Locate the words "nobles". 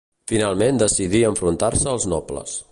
2.17-2.61